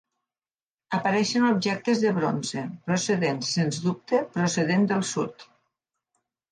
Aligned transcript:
Apareixen 0.97 1.45
objectes 1.49 2.01
de 2.05 2.13
bronze, 2.17 2.65
procedents 2.89 3.55
sens 3.59 3.81
dubte 3.87 4.27
procedent 4.39 4.93
del 4.95 5.09
sud. 5.15 5.49